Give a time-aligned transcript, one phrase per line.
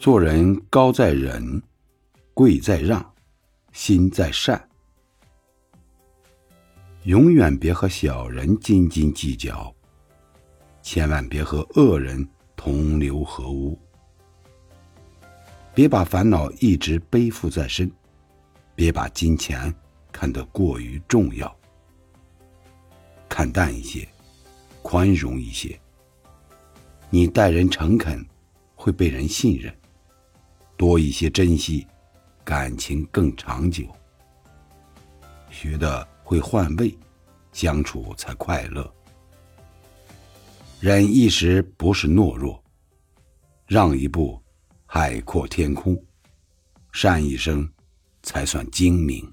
[0.00, 1.62] 做人高在忍，
[2.32, 3.04] 贵在让，
[3.72, 4.66] 心在善。
[7.02, 9.70] 永远别和小人斤斤计较，
[10.80, 12.26] 千万别和恶人
[12.56, 13.78] 同流合污。
[15.74, 17.92] 别把烦恼一直背负在身，
[18.74, 19.70] 别把金钱
[20.10, 21.54] 看得过于重要，
[23.28, 24.08] 看淡一些，
[24.80, 25.78] 宽容一些。
[27.10, 28.24] 你待人诚恳，
[28.74, 29.70] 会被人信任；
[30.80, 31.86] 多一些珍惜，
[32.42, 33.84] 感情更长久。
[35.50, 36.08] 学的。
[36.30, 36.96] 会换位，
[37.50, 38.88] 相处才快乐。
[40.78, 42.62] 忍一时不是懦弱，
[43.66, 44.40] 让一步，
[44.86, 45.96] 海阔天空；
[46.92, 47.68] 善一生，
[48.22, 49.28] 才算精明。